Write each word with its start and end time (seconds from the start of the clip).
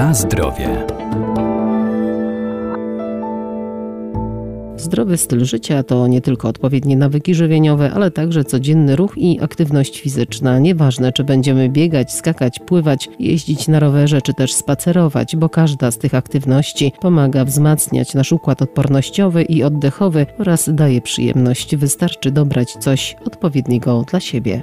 Na 0.00 0.14
zdrowie. 0.14 0.86
Zdrowy 4.76 5.16
styl 5.16 5.44
życia 5.44 5.82
to 5.82 6.06
nie 6.06 6.20
tylko 6.20 6.48
odpowiednie 6.48 6.96
nawyki 6.96 7.34
żywieniowe, 7.34 7.90
ale 7.94 8.10
także 8.10 8.44
codzienny 8.44 8.96
ruch 8.96 9.12
i 9.16 9.40
aktywność 9.40 10.00
fizyczna. 10.00 10.58
Nieważne, 10.58 11.12
czy 11.12 11.24
będziemy 11.24 11.68
biegać, 11.68 12.12
skakać, 12.12 12.58
pływać, 12.58 13.08
jeździć 13.18 13.68
na 13.68 13.80
rowerze, 13.80 14.22
czy 14.22 14.34
też 14.34 14.52
spacerować, 14.54 15.36
bo 15.36 15.48
każda 15.48 15.90
z 15.90 15.98
tych 15.98 16.14
aktywności 16.14 16.92
pomaga 17.00 17.44
wzmacniać 17.44 18.14
nasz 18.14 18.32
układ 18.32 18.62
odpornościowy 18.62 19.42
i 19.42 19.62
oddechowy 19.62 20.26
oraz 20.38 20.74
daje 20.74 21.00
przyjemność. 21.00 21.76
Wystarczy 21.76 22.30
dobrać 22.30 22.72
coś 22.72 23.16
odpowiedniego 23.26 24.04
dla 24.10 24.20
siebie. 24.20 24.62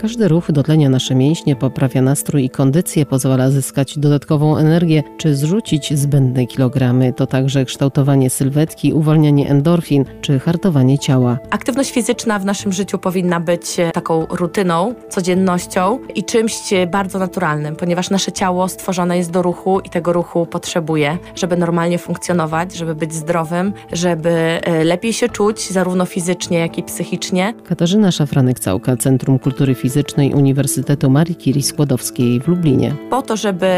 Każdy 0.00 0.28
ruch 0.28 0.52
dotlenia 0.52 0.88
nasze 0.88 1.14
mięśnie, 1.14 1.56
poprawia 1.56 2.02
nastrój 2.02 2.44
i 2.44 2.50
kondycję, 2.50 3.06
pozwala 3.06 3.50
zyskać 3.50 3.98
dodatkową 3.98 4.56
energię 4.56 5.02
czy 5.16 5.36
zrzucić 5.36 5.98
zbędne 5.98 6.46
kilogramy. 6.46 7.12
To 7.12 7.26
także 7.26 7.64
kształtowanie 7.64 8.30
sylwetki, 8.30 8.92
uwalnianie 8.92 9.48
endorfin 9.50 10.04
czy 10.20 10.38
hartowanie 10.38 10.98
ciała. 10.98 11.38
Aktywność 11.50 11.92
fizyczna 11.92 12.38
w 12.38 12.44
naszym 12.44 12.72
życiu 12.72 12.98
powinna 12.98 13.40
być 13.40 13.80
e, 13.80 13.90
taką 13.90 14.26
rutyną, 14.26 14.94
codziennością 15.08 15.98
i 16.14 16.24
czymś 16.24 16.72
e, 16.72 16.86
bardzo 16.86 17.18
naturalnym, 17.18 17.76
ponieważ 17.76 18.10
nasze 18.10 18.32
ciało 18.32 18.68
stworzone 18.68 19.18
jest 19.18 19.30
do 19.30 19.42
ruchu 19.42 19.80
i 19.80 19.90
tego 19.90 20.12
ruchu 20.12 20.46
potrzebuje, 20.46 21.18
żeby 21.34 21.56
normalnie 21.56 21.98
funkcjonować, 21.98 22.74
żeby 22.74 22.94
być 22.94 23.14
zdrowym, 23.14 23.72
żeby 23.92 24.30
e, 24.30 24.84
lepiej 24.84 25.12
się 25.12 25.28
czuć, 25.28 25.70
zarówno 25.70 26.06
fizycznie, 26.06 26.58
jak 26.58 26.78
i 26.78 26.82
psychicznie. 26.82 27.54
Katarzyna 27.68 28.08
Szafranek-Całka, 28.08 28.96
Centrum 28.96 29.38
Kultury 29.38 29.74
Fizycznej 29.74 29.87
Fizycznej 29.88 30.34
Uniwersytetu 30.34 31.10
Marii 31.10 31.36
Curie 31.36 31.62
Skłodowskiej 31.62 32.40
w 32.40 32.48
Lublinie. 32.48 32.94
Po 33.10 33.22
to, 33.22 33.36
żeby 33.36 33.68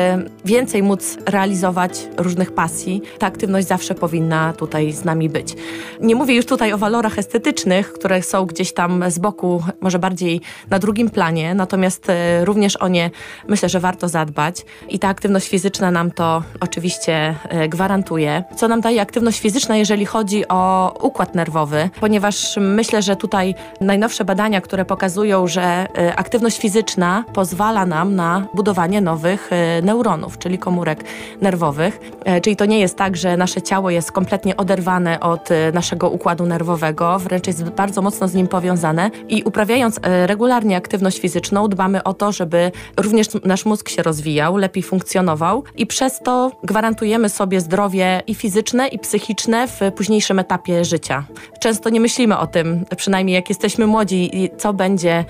więcej 0.44 0.82
móc 0.82 1.18
realizować 1.26 2.08
różnych 2.16 2.52
pasji, 2.52 3.02
ta 3.18 3.26
aktywność 3.26 3.66
zawsze 3.66 3.94
powinna 3.94 4.52
tutaj 4.52 4.92
z 4.92 5.04
nami 5.04 5.28
być. 5.28 5.56
Nie 6.00 6.14
mówię 6.14 6.34
już 6.34 6.46
tutaj 6.46 6.72
o 6.72 6.78
walorach 6.78 7.18
estetycznych, 7.18 7.92
które 7.92 8.22
są 8.22 8.46
gdzieś 8.46 8.72
tam 8.72 9.04
z 9.08 9.18
boku, 9.18 9.62
może 9.80 9.98
bardziej 9.98 10.40
na 10.70 10.78
drugim 10.78 11.10
planie, 11.10 11.54
natomiast 11.54 12.10
e, 12.10 12.44
również 12.44 12.76
o 12.76 12.88
nie 12.88 13.10
myślę, 13.48 13.68
że 13.68 13.80
warto 13.80 14.08
zadbać 14.08 14.64
i 14.88 14.98
ta 14.98 15.08
aktywność 15.08 15.48
fizyczna 15.48 15.90
nam 15.90 16.10
to 16.10 16.42
oczywiście 16.60 17.34
e, 17.48 17.68
gwarantuje. 17.68 18.44
Co 18.56 18.68
nam 18.68 18.80
daje 18.80 19.00
aktywność 19.00 19.40
fizyczna, 19.40 19.76
jeżeli 19.76 20.06
chodzi 20.06 20.48
o 20.48 20.92
układ 21.02 21.34
nerwowy, 21.34 21.90
ponieważ 22.00 22.56
myślę, 22.60 23.02
że 23.02 23.16
tutaj 23.16 23.54
najnowsze 23.80 24.24
badania, 24.24 24.60
które 24.60 24.84
pokazują, 24.84 25.46
że 25.46 25.62
e, 25.62 25.99
aktywność 26.16 26.58
fizyczna 26.58 27.24
pozwala 27.32 27.86
nam 27.86 28.14
na 28.14 28.46
budowanie 28.54 29.00
nowych 29.00 29.52
e, 29.52 29.82
neuronów, 29.82 30.38
czyli 30.38 30.58
komórek 30.58 31.04
nerwowych. 31.40 32.00
E, 32.24 32.40
czyli 32.40 32.56
to 32.56 32.64
nie 32.64 32.80
jest 32.80 32.96
tak, 32.96 33.16
że 33.16 33.36
nasze 33.36 33.62
ciało 33.62 33.90
jest 33.90 34.12
kompletnie 34.12 34.56
oderwane 34.56 35.20
od 35.20 35.48
naszego 35.72 36.10
układu 36.10 36.46
nerwowego, 36.46 37.18
wręcz 37.18 37.46
jest 37.46 37.64
bardzo 37.64 38.02
mocno 38.02 38.28
z 38.28 38.34
nim 38.34 38.48
powiązane 38.48 39.10
i 39.28 39.42
uprawiając 39.42 40.00
regularnie 40.26 40.76
aktywność 40.76 41.20
fizyczną 41.20 41.68
dbamy 41.68 42.02
o 42.02 42.14
to, 42.14 42.32
żeby 42.32 42.72
również 42.96 43.26
nasz 43.44 43.64
mózg 43.64 43.88
się 43.88 44.02
rozwijał, 44.02 44.56
lepiej 44.56 44.82
funkcjonował 44.82 45.64
i 45.76 45.86
przez 45.86 46.20
to 46.20 46.52
gwarantujemy 46.64 47.28
sobie 47.28 47.60
zdrowie 47.60 48.22
i 48.26 48.34
fizyczne 48.34 48.88
i 48.88 48.98
psychiczne 48.98 49.68
w 49.68 49.80
późniejszym 49.96 50.38
etapie 50.38 50.84
życia. 50.84 51.24
Często 51.60 51.90
nie 51.90 52.00
myślimy 52.00 52.38
o 52.38 52.46
tym, 52.46 52.84
przynajmniej 52.96 53.34
jak 53.34 53.48
jesteśmy 53.48 53.86
młodzi, 53.86 54.50
co 54.58 54.72
będzie 54.72 55.24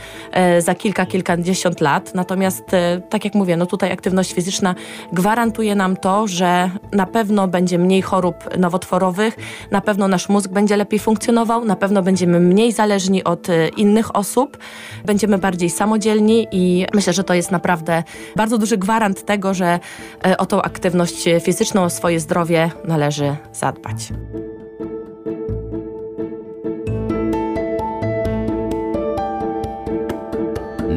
za 0.63 0.75
kilka, 0.75 1.07
kilkadziesiąt 1.07 1.81
lat. 1.81 2.15
Natomiast, 2.15 2.75
e, 2.75 3.01
tak 3.11 3.25
jak 3.25 3.35
mówię, 3.35 3.57
no 3.57 3.67
tutaj 3.67 3.93
aktywność 3.93 4.33
fizyczna 4.33 4.75
gwarantuje 5.13 5.75
nam 5.75 5.97
to, 5.97 6.27
że 6.27 6.71
na 6.93 7.07
pewno 7.07 7.49
będzie 7.49 7.79
mniej 7.79 8.03
chorób 8.03 8.37
nowotworowych, 8.59 9.37
na 9.71 9.81
pewno 9.81 10.09
nasz 10.09 10.29
mózg 10.29 10.51
będzie 10.51 10.77
lepiej 10.77 10.99
funkcjonował, 10.99 11.65
na 11.65 11.77
pewno 11.77 12.03
będziemy 12.03 12.41
mniej 12.41 12.73
zależni 12.73 13.25
od 13.25 13.49
e, 13.49 13.69
innych 13.69 14.17
osób, 14.17 14.59
będziemy 15.05 15.39
bardziej 15.39 15.71
samodzielni 15.71 16.47
i 16.53 16.87
myślę, 16.95 17.13
że 17.13 17.25
to 17.25 17.35
jest 17.35 17.51
naprawdę 17.51 18.03
bardzo 18.37 18.59
duży 18.59 18.77
gwarant 18.77 19.25
tego, 19.25 19.55
że 19.55 19.81
e, 20.27 20.37
o 20.37 20.47
tą 20.47 20.63
aktywność 20.63 21.25
fizyczną, 21.45 21.83
o 21.83 21.91
swoje 21.91 22.21
zdrowie 22.21 22.71
należy 22.85 23.37
zadbać. 23.53 24.13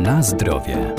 Na 0.03 0.23
zdrowie. 0.23 0.95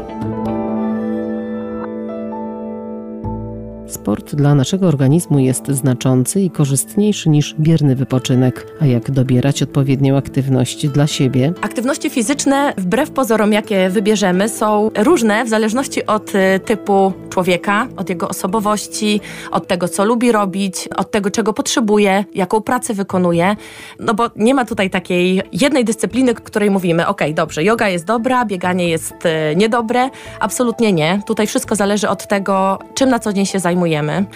Sport 3.87 4.35
dla 4.35 4.55
naszego 4.55 4.89
organizmu 4.89 5.39
jest 5.39 5.69
znaczący 5.69 6.41
i 6.41 6.51
korzystniejszy 6.51 7.29
niż 7.29 7.55
bierny 7.61 7.97
wypoczynek. 7.97 8.67
A 8.81 8.87
jak 8.87 9.11
dobierać 9.11 9.63
odpowiednią 9.63 10.17
aktywność 10.17 10.89
dla 10.89 11.07
siebie? 11.07 11.53
Aktywności 11.61 12.11
fizyczne, 12.11 12.73
wbrew 12.77 13.11
pozorom, 13.11 13.53
jakie 13.53 13.91
wybierzemy, 13.91 14.49
są 14.49 14.91
różne 14.99 15.45
w 15.45 15.49
zależności 15.49 16.07
od 16.07 16.35
y, 16.35 16.61
typu 16.65 17.13
człowieka, 17.31 17.87
od 17.97 18.09
jego 18.09 18.29
osobowości, 18.29 19.21
od 19.51 19.67
tego, 19.67 19.89
co 19.89 20.05
lubi 20.05 20.33
robić, 20.33 20.89
od 20.97 21.11
tego, 21.11 21.31
czego 21.31 21.53
potrzebuje, 21.53 22.25
jaką 22.35 22.61
pracę 22.61 22.95
wykonuje. 22.95 23.57
No 24.01 24.15
bo 24.15 24.31
nie 24.37 24.55
ma 24.55 24.65
tutaj 24.65 24.91
takiej 24.91 25.43
jednej 25.53 25.85
dyscypliny, 25.85 26.35
której 26.35 26.71
mówimy, 26.71 27.07
ok, 27.07 27.21
dobrze, 27.35 27.65
yoga 27.65 27.89
jest 27.89 28.05
dobra, 28.05 28.45
bieganie 28.45 28.89
jest 28.89 29.15
y, 29.53 29.57
niedobre. 29.57 30.11
Absolutnie 30.41 30.93
nie. 30.93 31.21
Tutaj 31.27 31.47
wszystko 31.47 31.77
zależy 31.77 32.09
od 32.09 32.29
tego, 32.29 32.79
czym 32.95 33.09
na 33.09 33.19
co 33.19 33.33
dzień 33.33 33.47
się 33.47 33.59
zajmujemy. 33.59 33.74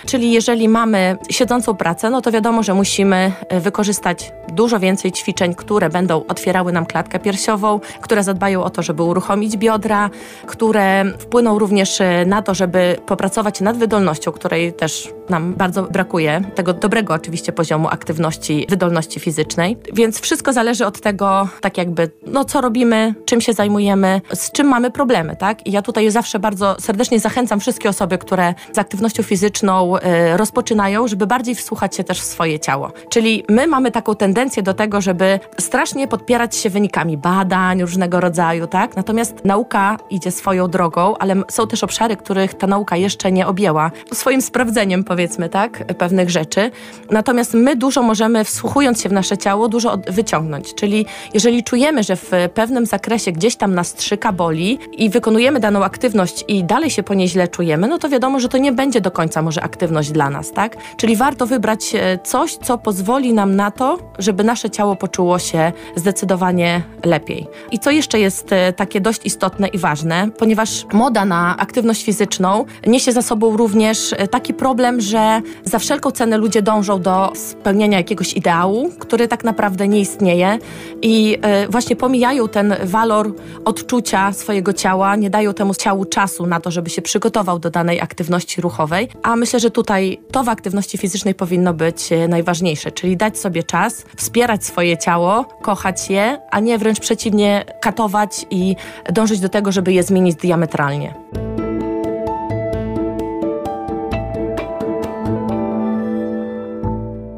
Czyli 0.06 0.32
jeżeli 0.32 0.68
mamy 0.68 1.16
siedzącą 1.30 1.74
pracę, 1.74 2.10
no 2.10 2.20
to 2.20 2.32
wiadomo, 2.32 2.62
że 2.62 2.74
musimy 2.74 3.32
y, 3.52 3.60
wykorzystać 3.60 4.32
dużo 4.52 4.80
więcej 4.80 5.12
ćwiczeń, 5.12 5.54
które 5.54 5.90
będą 5.90 6.26
otwierały 6.26 6.72
nam 6.72 6.86
klatkę 6.86 7.18
piersiową, 7.18 7.80
które 8.00 8.22
zadbają 8.22 8.64
o 8.64 8.70
to, 8.70 8.82
żeby 8.82 9.02
uruchomić 9.02 9.56
biodra, 9.56 10.10
które 10.46 11.04
wpłyną 11.18 11.58
również 11.58 12.00
y, 12.00 12.04
na 12.26 12.42
to, 12.42 12.54
żeby 12.54 12.96
popracować 13.06 13.60
nad 13.60 13.76
wydolnością, 13.76 14.32
której 14.32 14.72
też 14.72 15.08
nam 15.28 15.54
bardzo 15.54 15.82
brakuje, 15.82 16.40
tego 16.54 16.72
dobrego 16.72 17.14
oczywiście 17.14 17.52
poziomu 17.52 17.88
aktywności, 17.88 18.66
wydolności 18.68 19.20
fizycznej. 19.20 19.76
Więc 19.92 20.20
wszystko 20.20 20.52
zależy 20.52 20.86
od 20.86 21.00
tego, 21.00 21.48
tak 21.60 21.78
jakby, 21.78 22.10
no 22.26 22.44
co 22.44 22.60
robimy, 22.60 23.14
czym 23.24 23.40
się 23.40 23.52
zajmujemy, 23.52 24.20
z 24.32 24.52
czym 24.52 24.66
mamy 24.66 24.90
problemy, 24.90 25.36
tak? 25.36 25.66
I 25.66 25.72
ja 25.72 25.82
tutaj 25.82 26.10
zawsze 26.10 26.38
bardzo 26.38 26.76
serdecznie 26.80 27.20
zachęcam 27.20 27.60
wszystkie 27.60 27.88
osoby, 27.88 28.18
które 28.18 28.54
z 28.72 28.78
aktywnością 28.78 29.22
fizyczną 29.28 29.96
y, 29.96 30.00
rozpoczynają, 30.36 31.08
żeby 31.08 31.26
bardziej 31.26 31.54
wsłuchać 31.54 31.96
się 31.96 32.04
też 32.04 32.20
w 32.20 32.24
swoje 32.24 32.60
ciało. 32.60 32.92
Czyli 33.08 33.44
my 33.48 33.66
mamy 33.66 33.90
taką 33.90 34.14
tendencję 34.14 34.62
do 34.62 34.74
tego, 34.74 35.00
żeby 35.00 35.40
strasznie 35.60 36.08
podpierać 36.08 36.56
się 36.56 36.70
wynikami 36.70 37.16
badań 37.16 37.80
różnego 37.80 38.20
rodzaju, 38.20 38.66
tak? 38.66 38.96
Natomiast 38.96 39.44
nauka 39.44 39.96
idzie 40.10 40.30
swoją 40.30 40.68
drogą, 40.68 41.16
ale 41.18 41.34
są 41.50 41.66
też 41.66 41.84
obszary, 41.84 42.16
których 42.16 42.54
ta 42.54 42.66
nauka 42.66 42.96
jeszcze 42.96 43.32
nie 43.32 43.46
objęła 43.46 43.90
swoim 44.12 44.42
sprawdzeniem, 44.42 45.04
powiedzmy, 45.04 45.48
tak, 45.48 45.84
pewnych 45.98 46.30
rzeczy. 46.30 46.70
Natomiast 47.10 47.54
my 47.54 47.76
dużo 47.76 48.02
możemy, 48.02 48.44
wsłuchując 48.44 49.02
się 49.02 49.08
w 49.08 49.12
nasze 49.12 49.38
ciało, 49.38 49.68
dużo 49.68 49.98
wyciągnąć. 50.06 50.74
Czyli 50.74 51.06
jeżeli 51.34 51.64
czujemy, 51.64 52.02
że 52.02 52.16
w 52.16 52.30
pewnym 52.54 52.86
zakresie 52.86 53.32
gdzieś 53.32 53.56
tam 53.56 53.74
nas 53.74 53.88
strzyka, 53.88 54.32
boli 54.32 54.78
i 54.92 55.10
wykonujemy 55.10 55.60
daną 55.60 55.84
aktywność 55.84 56.44
i 56.48 56.64
dalej 56.64 56.90
się 56.90 57.02
po 57.02 57.14
niej 57.14 57.28
źle 57.28 57.48
czujemy, 57.48 57.88
no 57.88 57.98
to 57.98 58.08
wiadomo, 58.08 58.40
że 58.40 58.48
to 58.48 58.58
nie 58.58 58.72
będzie 58.72 59.00
do 59.00 59.10
końca 59.18 59.42
może 59.42 59.62
aktywność 59.62 60.10
dla 60.10 60.30
nas, 60.30 60.52
tak? 60.52 60.76
Czyli 60.96 61.16
warto 61.16 61.46
wybrać 61.46 61.94
e, 61.94 62.18
coś, 62.24 62.56
co 62.56 62.78
pozwoli 62.78 63.32
nam 63.32 63.56
na 63.56 63.70
to, 63.70 63.98
żeby 64.18 64.44
nasze 64.44 64.70
ciało 64.70 64.96
poczuło 64.96 65.38
się 65.38 65.72
zdecydowanie 65.96 66.82
lepiej. 67.04 67.46
I 67.72 67.78
co 67.78 67.90
jeszcze 67.90 68.20
jest 68.20 68.52
e, 68.52 68.72
takie 68.72 69.00
dość 69.00 69.26
istotne 69.26 69.68
i 69.68 69.78
ważne, 69.78 70.30
ponieważ 70.38 70.86
moda 70.92 71.24
na 71.24 71.56
aktywność 71.56 72.04
fizyczną 72.04 72.64
niesie 72.86 73.12
za 73.12 73.22
sobą 73.22 73.56
również 73.56 74.12
e, 74.12 74.28
taki 74.28 74.54
problem, 74.54 75.00
że 75.00 75.40
za 75.64 75.78
wszelką 75.78 76.10
cenę 76.10 76.38
ludzie 76.38 76.62
dążą 76.62 77.00
do 77.02 77.32
spełnienia 77.34 77.98
jakiegoś 77.98 78.36
ideału, 78.36 78.90
który 78.98 79.28
tak 79.28 79.44
naprawdę 79.44 79.88
nie 79.88 80.00
istnieje 80.00 80.58
i 81.02 81.38
właśnie 81.68 81.96
pomijają 81.96 82.48
ten 82.48 82.74
walor 82.84 83.34
odczucia 83.64 84.32
swojego 84.32 84.72
ciała, 84.72 85.16
nie 85.16 85.30
dają 85.30 85.54
temu 85.54 85.74
ciału 85.74 86.04
czasu 86.04 86.46
na 86.46 86.60
to, 86.60 86.70
żeby 86.70 86.90
się 86.90 87.02
przygotował 87.02 87.58
do 87.58 87.70
danej 87.70 88.00
aktywności 88.00 88.60
ruchowej, 88.60 89.07
a 89.22 89.36
myślę, 89.36 89.60
że 89.60 89.70
tutaj 89.70 90.20
to 90.32 90.44
w 90.44 90.48
aktywności 90.48 90.98
fizycznej 90.98 91.34
powinno 91.34 91.74
być 91.74 92.12
e, 92.12 92.28
najważniejsze, 92.28 92.90
czyli 92.90 93.16
dać 93.16 93.38
sobie 93.38 93.62
czas, 93.62 94.04
wspierać 94.16 94.64
swoje 94.64 94.98
ciało, 94.98 95.44
kochać 95.62 96.10
je, 96.10 96.38
a 96.50 96.60
nie 96.60 96.78
wręcz 96.78 97.00
przeciwnie 97.00 97.64
katować 97.80 98.46
i 98.50 98.76
dążyć 99.12 99.40
do 99.40 99.48
tego, 99.48 99.72
żeby 99.72 99.92
je 99.92 100.02
zmienić 100.02 100.36
diametralnie. 100.36 101.14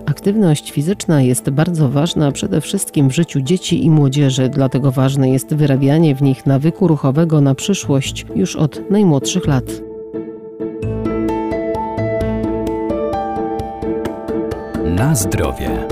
Aktywność 0.06 0.72
fizyczna 0.72 1.22
jest 1.22 1.50
bardzo 1.50 1.88
ważna 1.88 2.32
przede 2.32 2.60
wszystkim 2.60 3.08
w 3.08 3.14
życiu 3.14 3.40
dzieci 3.40 3.84
i 3.84 3.90
młodzieży, 3.90 4.48
dlatego 4.48 4.90
ważne 4.90 5.30
jest 5.30 5.54
wyrabianie 5.54 6.14
w 6.14 6.22
nich 6.22 6.46
nawyku 6.46 6.88
ruchowego 6.88 7.40
na 7.40 7.54
przyszłość 7.54 8.26
już 8.34 8.56
od 8.56 8.90
najmłodszych 8.90 9.46
lat. 9.46 9.89
Na 15.00 15.14
zdrowie. 15.14 15.86